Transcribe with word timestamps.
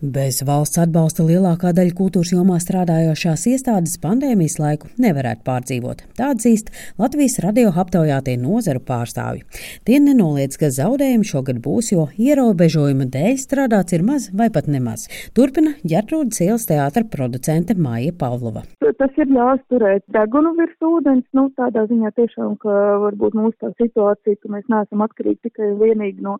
Bez 0.00 0.38
valsts 0.48 0.78
atbalsta 0.80 1.26
lielākā 1.28 1.74
daļa 1.76 1.92
kultūras 1.92 2.30
jomā 2.32 2.54
strādājošās 2.62 3.42
iestādes 3.50 3.98
pandēmijas 4.00 4.54
laiku 4.56 4.88
nevarētu 4.96 5.44
pārdzīvot. 5.44 6.00
Tā 6.16 6.30
atzīst 6.32 6.70
Latvijas 6.96 7.36
radio 7.44 7.68
aptaujātie 7.68 8.38
nozaru 8.40 8.80
pārstāvji. 8.80 9.44
Tie 9.84 9.98
nenoliedz, 10.00 10.56
ka 10.56 10.72
zaudējumi 10.72 11.28
šogad 11.28 11.60
būs, 11.60 11.92
jo 11.92 12.06
ierobežojumu 12.16 13.10
dēļ 13.12 13.36
strādāts 13.44 13.92
ir 13.92 14.06
maz 14.08 14.30
vai 14.32 14.48
pat 14.48 14.72
nemaz. 14.72 15.04
Turpina 15.36 15.76
Ģertrūdas 15.84 16.40
ielas 16.48 16.64
teātra 16.70 17.04
producente 17.04 17.76
Māja 17.76 18.16
Pavlova. 18.16 18.64
Tas 18.80 19.20
ir 19.20 19.28
ļaus 19.28 19.60
turēt 19.68 20.08
degunu 20.16 20.54
virs 20.56 20.80
ūdens, 20.80 21.28
nu 21.36 21.50
tādā 21.60 21.84
ziņā 21.92 22.16
tiešām, 22.16 22.56
ka 22.64 22.80
varbūt 23.04 23.36
mūsu 23.36 23.56
tā 23.60 23.74
situācija, 23.76 24.40
ka 24.40 24.56
mēs 24.56 24.64
neesam 24.72 25.04
atkarīgi 25.04 25.50
tikai 25.50 25.74
un 25.74 25.78
vienīgi 25.84 26.24
no 26.24 26.38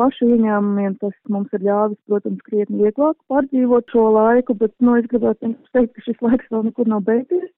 pašu 0.00 0.28
ieņēmumiem, 0.34 0.96
tas 1.02 1.14
mums 1.32 1.52
ir 1.56 1.64
ļāvis, 1.68 2.00
protams, 2.08 2.40
krietni 2.48 2.80
vieglāk 2.84 3.18
pārdzīvot 3.30 3.92
šo 3.92 4.06
laiku, 4.16 4.56
bet, 4.62 4.72
nu, 4.84 4.96
es 5.00 5.08
gribētu 5.12 5.52
teikt, 5.76 5.94
ka 5.96 6.06
šis 6.06 6.20
laiks 6.24 6.50
vēl 6.54 6.66
nekur 6.70 6.90
nav 6.90 7.04
beidzies. 7.08 7.50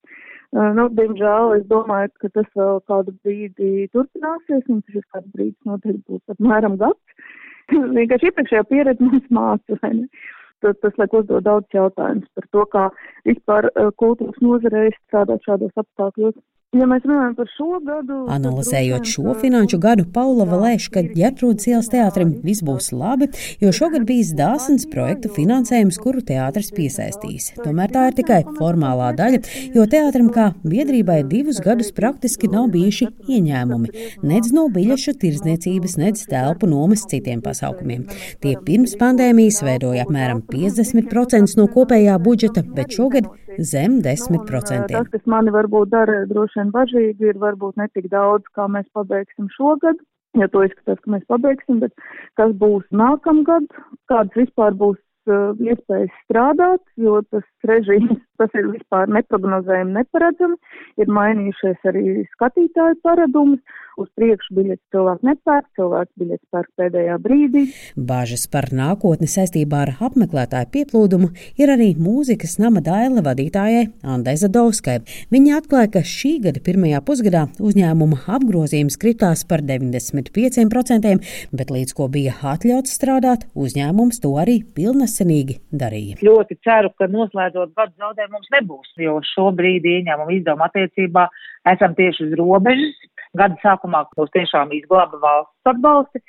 Uh, 0.52 0.68
nu, 0.76 0.88
diemžēl 0.92 1.54
es 1.56 1.64
domāju, 1.70 2.10
ka 2.20 2.28
tas 2.34 2.48
vēl 2.58 2.82
kādu 2.90 3.14
brīdi 3.24 3.86
turpināsies, 3.94 4.66
un 4.68 4.82
šis 4.92 5.06
kāds 5.14 5.30
brīdis 5.32 5.68
noteikti 5.68 6.02
būs 6.12 6.34
apmēram 6.34 6.76
gads. 6.82 7.32
Vienkārši 7.96 8.28
iepriekšējā 8.28 8.64
pieredze 8.68 9.08
mums 9.08 9.30
māca, 9.32 9.78
vai 9.80 9.92
ne? 10.02 10.24
Tas, 10.62 10.76
tas 10.84 10.98
liek 11.00 11.14
uzdot 11.18 11.42
daudz 11.46 11.74
jautājumus 11.74 12.28
par 12.36 12.44
to, 12.54 12.66
kā 12.74 12.82
vispār 13.26 13.70
uh, 13.72 13.88
kultūras 13.98 14.44
nozarei 14.44 14.92
strādāt 14.98 15.48
šādos 15.48 15.72
apstākļos. 15.80 16.36
Ja 16.72 16.86
mēs 16.88 17.02
runājam 17.04 17.34
par 17.36 17.48
šo 17.52 17.66
gadu, 17.84 18.18
analizējot 18.32 19.04
šo 19.04 19.34
finanšu 19.36 19.76
gadu, 19.76 20.06
Paula 20.08 20.46
lēš, 20.48 20.86
ka 20.94 21.02
Ģertrūdas 21.04 21.66
ielas 21.68 21.90
teātrim 21.92 22.30
viss 22.40 22.64
būs 22.64 22.86
labi, 22.96 23.26
jo 23.60 23.68
šogad 23.76 24.06
bijis 24.08 24.30
dāsns 24.38 24.86
projektu 24.88 25.28
finansējums, 25.36 25.98
kuru 26.00 26.22
teātris 26.24 26.72
piesaistīs. 26.72 27.50
Tomēr 27.60 27.92
tā 27.92 28.06
ir 28.08 28.16
tikai 28.22 28.38
formālā 28.56 29.10
daļa, 29.18 29.42
jo 29.76 29.84
teātrim 29.84 30.30
kā 30.32 30.46
biedrībai 30.64 31.18
divus 31.28 31.60
gadus 31.60 31.92
praktiski 31.92 32.48
nav 32.48 32.70
bijuši 32.72 33.10
ieņēmumi, 33.28 33.92
nedz 34.32 34.56
no 34.56 34.64
biļešu 34.72 35.18
tirdzniecības, 35.20 35.98
nedz 36.00 36.24
telpu 36.32 36.72
nomas 36.72 37.04
citiem 37.12 37.44
pasaukumiem. 37.44 38.08
Tie 38.40 38.56
pirms 38.64 38.96
pandēmijas 38.96 39.60
veidoja 39.68 40.08
apmēram 40.08 40.40
50% 40.48 41.60
no 41.60 41.68
kopējā 41.76 42.16
budžeta, 42.16 42.64
bet 42.64 42.96
šogad 42.96 43.28
zem 43.58 44.00
10%. 44.04 44.88
Tas, 44.92 45.10
kas 45.12 45.28
mani 45.30 45.52
varbūt 45.54 45.92
dara 45.92 46.24
droši 46.30 46.60
vien 46.60 46.72
bažīgi, 46.74 47.30
ir 47.32 47.38
varbūt 47.42 47.78
netik 47.80 48.08
daudz, 48.12 48.46
kā 48.56 48.68
mēs 48.70 48.88
pabeigsim 48.96 49.50
šogad. 49.56 50.00
Ja 50.38 50.48
to 50.48 50.62
izskatās, 50.64 51.00
ka 51.04 51.12
mēs 51.12 51.24
pabeigsim, 51.28 51.82
bet 51.82 51.92
kas 52.40 52.54
būs 52.56 52.86
nākamgad, 52.96 53.66
kādas 54.08 54.38
vispār 54.38 54.72
būs 54.80 54.96
uh, 55.28 55.52
iespējas 55.60 56.14
strādāt, 56.24 56.80
jo 56.96 57.20
tas 57.34 57.44
režīms, 57.68 58.16
tas 58.40 58.54
ir 58.56 58.70
vispār 58.72 59.12
neprognozējami, 59.12 59.92
neparedzami, 59.98 60.56
ir 61.04 61.12
mainījušies 61.18 61.90
arī 61.92 62.24
skatītāju 62.32 62.96
paradumi, 63.04 63.60
uz 64.00 64.08
priekšu 64.16 64.56
biļeti 64.56 64.82
cilvēki 64.94 65.28
nepērk, 65.28 65.68
cilvēks 65.78 66.12
biļeti 66.20 66.48
pērk 66.52 66.70
pēdējā 66.80 67.16
brīdī. 67.22 67.64
Bāžas 67.96 68.46
par 68.52 68.70
nākotni 68.74 69.28
saistībā 69.30 69.82
ar 69.86 69.94
apmeklētāju 70.08 70.70
pieplūdumu 70.74 71.30
ir 71.60 71.72
arī 71.74 71.92
mūzikas 71.98 72.58
nama 72.62 72.82
daila 72.84 73.24
vadītājai 73.26 73.84
Andai 74.14 74.36
Zadovskai. 74.40 74.98
Viņa 75.34 75.60
atklāja, 75.60 75.92
ka 75.96 76.04
šī 76.06 76.34
gada 76.46 76.62
pirmajā 76.64 77.02
pusgadā 77.06 77.44
uzņēmuma 77.62 78.22
apgrozījums 78.38 78.98
kritās 79.02 79.44
par 79.48 79.64
95%, 79.68 81.16
bet 81.52 81.74
līdz 81.74 81.96
ko 81.98 82.08
bija 82.12 82.36
atļauts 82.54 82.96
strādāt, 82.98 83.46
uzņēmums 83.58 84.22
to 84.24 84.34
arī 84.40 84.60
pilnesenīgi 84.76 85.60
darīja. 85.70 86.20
Ļoti 86.24 86.58
ceru, 86.64 86.92
ka 86.98 87.08
noslēdzot 87.12 87.74
gadu 87.76 87.96
zaudējumu 88.00 88.38
mums 88.38 88.52
nebūs, 88.56 88.92
jo 89.02 89.18
šobrīd 89.34 89.86
ieņēmuma 89.88 90.36
izdevuma 90.38 90.68
attiecībā 90.70 91.28
esam 91.72 91.96
tieši 91.98 92.26
uz 92.26 92.36
robežas 92.40 92.96
Gada 93.38 93.56
sākumā 93.62 94.04
mūs 94.18 94.30
tiešām 94.34 94.72
izglāba 94.76 95.16
valsts 95.22 95.70
atbalsti, 95.70 96.20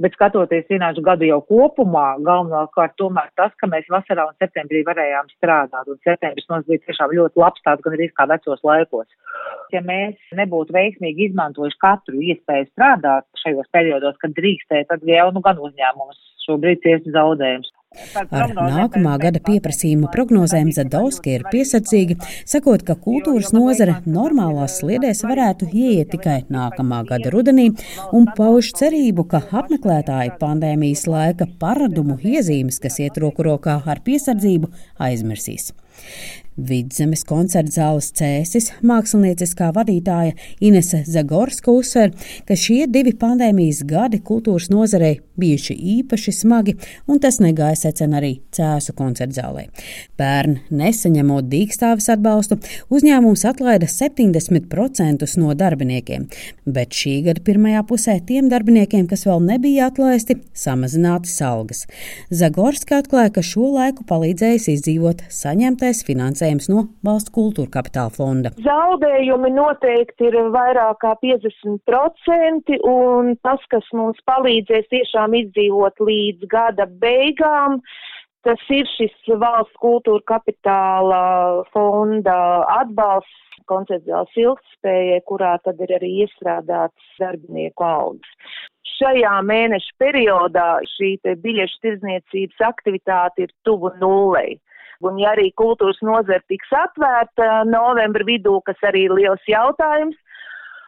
bet 0.00 0.14
skatoties 0.14 0.64
finanšu 0.70 1.02
gadu 1.04 1.26
jau 1.28 1.40
kopumā, 1.50 2.06
galvenokārt 2.24 2.94
tomēr 3.00 3.28
tas, 3.36 3.52
ka 3.60 3.68
mēs 3.68 3.88
vasarā 3.92 4.24
un 4.30 4.36
septembrī 4.40 4.80
varējām 4.86 5.28
strādāt, 5.34 5.90
un 5.90 5.98
septembris 6.06 6.46
mums 6.48 6.68
bija 6.70 6.84
tiešām 6.86 7.12
ļoti 7.18 7.42
labs 7.42 7.64
tāds, 7.66 7.84
gan 7.84 7.98
arī 7.98 8.08
kā 8.14 8.28
vecos 8.30 8.64
laikos. 8.64 9.08
Ja 9.74 9.82
mēs 9.84 10.16
nebūtu 10.40 10.72
veiksmīgi 10.76 11.28
izmantojuši 11.28 11.82
katru 11.84 12.22
iespēju 12.30 12.70
strādāt 12.70 13.28
šajos 13.42 13.68
periodos, 13.74 14.16
kad 14.22 14.36
drīkstēja, 14.38 14.88
tad 14.94 15.04
jau 15.04 15.28
nu 15.34 15.44
gan 15.44 15.60
uzņēmums 15.68 16.22
šobrīd 16.46 16.80
ciest 16.86 17.10
zaudējums. 17.12 17.74
Ar 18.38 18.50
nākamā 18.52 19.14
gada 19.22 19.40
pieprasījuma 19.40 20.10
prognozēm 20.12 20.68
Zadovski 20.76 21.32
ir 21.38 21.44
piesardzīga, 21.48 22.18
sakot, 22.52 22.84
ka 22.84 22.98
kultūras 23.06 23.48
nozare 23.56 23.94
normālās 24.04 24.76
sliedēs 24.82 25.24
varētu 25.24 25.70
ieiet 25.72 26.12
tikai 26.12 26.36
nākamā 26.52 27.00
gada 27.08 27.32
rudenī, 27.32 27.70
un 28.12 28.28
pauž 28.36 28.74
cerību, 28.76 29.24
ka 29.32 29.40
apmeklētāji 29.62 30.36
pandēmijas 30.42 31.06
laika 31.08 31.48
paradumu 31.62 32.18
iezīmes, 32.20 32.76
kas 32.84 33.00
iet 33.00 33.16
roku 33.24 33.48
rokā 33.48 33.80
ar 33.80 34.04
piesardzību, 34.04 34.68
aizmirsīs. 35.08 35.72
Vidzemes 36.58 37.22
koncerta 37.22 37.70
zāles 37.70 38.08
cēsis 38.18 38.72
mākslinieckā 38.82 39.68
vadītāja 39.76 40.34
Inese 40.64 41.04
Zagorska 41.06 41.70
uzsver, 41.70 42.10
ka 42.48 42.56
šie 42.58 42.88
divi 42.90 43.12
pandēmijas 43.14 43.84
gadi 43.86 44.18
kultūras 44.18 44.66
nozarei 44.72 45.20
bijuši 45.38 45.76
īpaši 45.98 46.34
smagi, 46.34 46.74
un 47.06 47.20
tas 47.22 47.38
negāja 47.38 47.78
secen 47.84 48.16
arī 48.18 48.32
cēsu 48.54 48.94
koncerta 48.98 49.38
zālē. 49.38 49.68
Pērn 50.18 50.58
nesaņemot 50.74 51.46
dīkstāvis 51.52 52.10
atbalstu, 52.16 52.58
uzņēmums 52.90 53.46
atlaida 53.46 53.86
70% 53.86 55.28
no 55.38 55.54
darbiniekiem, 55.54 56.26
bet 56.66 56.98
šī 56.98 57.14
gada 57.28 57.44
pirmajā 57.46 57.84
pusē 57.86 58.18
tiem 58.26 58.50
darbiniekiem, 58.50 59.06
kas 59.06 59.22
vēl 59.28 59.46
nebija 59.46 59.92
atlaisti, 59.92 60.40
samazinātas 60.58 61.38
algas. 61.46 61.86
Zagorska 62.34 62.98
atklāja, 63.04 63.36
ka 63.38 63.46
šo 63.46 63.70
laiku 63.76 64.02
palīdzējis 64.10 64.68
izdzīvot 64.74 65.22
saņemtais 65.30 66.02
finansējums 66.08 66.47
finansējums 66.48 66.68
no 66.72 66.88
valsts 67.04 67.32
kultūra 67.32 67.70
kapitāla 67.70 68.10
fonda. 68.14 68.52
Zaudējumi 68.64 69.50
noteikti 69.52 70.28
ir 70.28 70.36
vairāk 70.54 71.00
kā 71.02 71.14
50%, 71.22 72.78
un 72.84 73.36
tas, 73.42 73.60
kas 73.70 73.84
mums 73.92 74.18
palīdzēs 74.26 74.88
tiešām 74.90 75.34
izdzīvot 75.34 76.00
līdz 76.00 76.48
gada 76.48 76.86
beigām, 76.86 77.80
tas 78.44 78.60
ir 78.70 78.86
šis 78.96 79.14
valsts 79.38 79.76
kultūra 79.80 80.22
kapitāla 80.26 81.64
fonda 81.72 82.64
atbalsts 82.80 83.44
konceptuāls 83.68 84.32
ilgspējai, 84.36 85.20
kurā 85.28 85.58
tad 85.60 85.80
ir 85.84 85.92
arī 85.98 86.24
iestrādāts 86.24 87.20
darbinieku 87.20 87.84
algas 87.84 88.64
šajā 88.98 89.34
mēneša 89.46 89.92
periodā 90.00 90.80
šī 90.96 91.10
biļešu 91.22 91.82
tirdzniecības 91.84 92.64
aktivitāte 92.66 93.44
ir 93.46 93.52
tuvu 93.68 93.92
nulei. 94.00 94.56
Un 95.06 95.18
ja 95.20 95.30
arī 95.36 95.52
kultūras 95.54 96.00
nozara 96.02 96.42
tiks 96.50 96.72
atvērta 96.74 97.62
novembra 97.68 98.26
vidū, 98.26 98.56
kas 98.66 98.80
arī 98.88 99.06
liels 99.12 99.44
jautājums, 99.46 100.18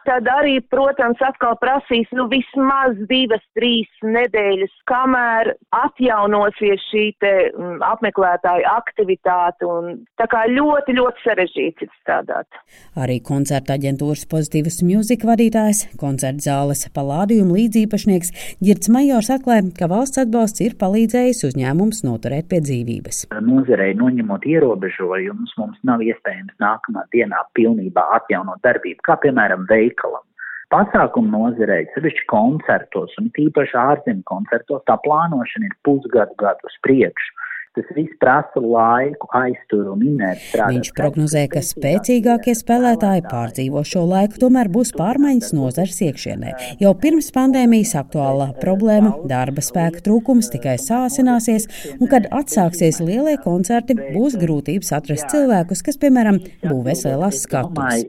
tad 0.07 0.27
arī, 0.31 0.57
protams, 0.71 1.19
atkal 1.25 1.57
prasīs 1.61 2.09
nu, 2.17 2.27
vismaz 2.31 2.97
divas, 3.09 3.43
trīs 3.57 3.89
nedēļas, 4.05 4.73
kamēr 4.89 5.53
atjaunosies 5.75 6.83
šī 6.89 7.05
te 7.21 7.33
m, 7.51 7.51
mm, 7.51 7.79
apmeklētāju 7.85 8.67
aktivitāte. 8.71 9.67
Un, 9.67 10.01
tā 10.19 10.27
kā 10.31 10.43
ļoti, 10.51 10.95
ļoti 10.97 11.25
sarežģīts 11.25 11.85
ir 11.85 11.91
strādāt. 12.01 12.61
Arī 12.99 13.19
koncerta 13.25 13.77
aģentūras 13.77 14.25
pozitīvas 14.31 14.81
mūzika 14.85 15.29
vadītājs, 15.31 15.85
koncerta 16.01 16.47
zāles 16.47 16.85
palādījuma 16.95 17.57
līdzīpašnieks 17.59 18.33
Girts 18.63 18.91
Majors 18.93 19.31
atklāja, 19.33 19.67
ka 19.77 19.89
valsts 19.91 20.21
atbalsts 20.23 20.63
ir 20.65 20.77
palīdzējis 20.81 21.45
uzņēmums 21.51 22.03
noturēt 22.07 22.49
pie 22.51 22.61
dzīvības. 22.65 23.25
Nozarei 23.45 23.93
noņemot 23.97 24.45
ierobežojumus, 24.49 25.55
mums 25.59 25.79
nav 25.87 26.03
iespējams 26.05 26.57
nākamā 26.61 27.05
dienā 27.13 27.43
pilnībā 27.57 28.07
atjaunot 28.17 28.61
darbību, 28.65 29.01
kā 29.05 29.17
piemēram 29.23 29.67
veikt 29.69 29.90
veikalam. 29.91 30.25
Pasākumu 30.71 31.27
nozarei, 31.35 31.83
sevišķi 31.93 32.27
koncertos 32.31 33.15
un 33.19 33.27
tīpaši 33.35 33.75
ārzemju 33.75 34.23
koncertos, 34.29 34.83
tā 34.87 34.95
plānošana 35.03 35.67
ir 35.67 35.75
pusgadu 35.83 36.37
gadu 36.39 36.69
uz 36.69 36.77
priekšu. 36.87 37.33
Tas 37.71 37.87
viss 37.95 38.11
prasa 38.19 38.59
laiku, 38.59 39.29
aizturu 39.31 39.93
un 39.93 40.01
inerci. 40.03 40.57
Viņš 40.59 40.89
prognozē, 40.97 41.45
ka 41.53 41.61
spēcīgākie 41.63 42.51
spēlētāji 42.59 43.21
pārdzīvo 43.29 43.83
šo 43.87 44.01
laiku, 44.09 44.41
tomēr 44.41 44.67
būs 44.73 44.89
pārmaiņas 44.97 45.53
nozars 45.55 46.01
iekšienē. 46.03 46.51
Jau 46.83 46.91
pirms 46.99 47.29
pandēmijas 47.31 47.93
aktuālā 48.01 48.49
problēma- 48.59 49.13
darba 49.31 49.63
spēka 49.63 50.03
trūkums 50.03 50.51
tikai 50.51 50.75
sāsināsies, 50.83 51.69
un 51.95 52.11
kad 52.11 52.27
atsāksies 52.27 52.99
lielie 52.99 53.37
koncerti, 53.39 53.95
būs 54.17 54.35
grūtības 54.41 54.91
atrast 54.97 55.31
cilvēkus, 55.31 55.83
kas, 55.87 55.95
piemēram, 55.95 56.41
būvēs 56.67 57.05
lielās 57.07 57.39
skatuves. 57.45 58.03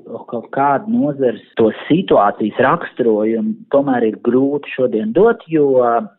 Kādu 0.51 0.91
nozars 0.91 1.45
to 1.57 1.71
situācijas 1.87 2.59
raksturojumu 2.67 3.55
tomēr 3.71 4.09
ir 4.11 4.19
grūti 4.27 4.75
šodien 4.75 5.15
dot, 5.15 5.47
jo 5.47 5.71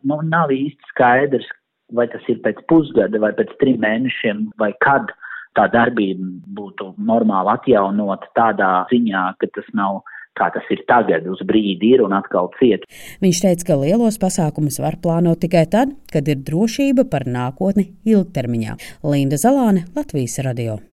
nu, 0.07 0.21
nav 0.23 0.47
īsti 0.47 0.93
skaidrs, 0.93 1.51
vai 1.93 2.07
tas 2.11 2.25
ir 2.31 2.41
pēc 2.45 2.63
pusgada 2.69 3.21
vai 3.21 3.33
pēc 3.37 3.53
trim 3.61 3.81
mēnešiem 3.83 4.49
vai 4.61 4.71
kad 4.83 5.13
tā 5.57 5.67
darbība 5.73 6.25
būtu 6.57 6.93
normāli 6.97 7.53
atjaunot 7.53 8.25
tādā 8.37 8.71
ziņā, 8.89 9.27
ka 9.37 9.49
tas 9.53 9.69
nav 9.77 10.01
kā 10.37 10.49
tas 10.53 10.65
ir 10.73 10.81
tagad, 10.89 11.27
uz 11.29 11.43
brīdi 11.45 11.93
ir 11.93 12.03
un 12.05 12.15
atkal 12.17 12.49
ciet. 12.57 12.87
Viņš 13.23 13.41
teica, 13.45 13.67
ka 13.69 13.79
lielos 13.83 14.17
pasākumus 14.21 14.79
var 14.81 14.97
plānot 15.03 15.43
tikai 15.43 15.65
tad, 15.69 15.93
kad 16.13 16.29
ir 16.29 16.41
drošība 16.41 17.05
par 17.11 17.27
nākotni 17.29 17.91
ilgtermiņā. 18.09 18.77
Linda 19.05 19.39
Zalāne, 19.41 19.85
Latvijas 19.97 20.39
radio. 20.45 20.79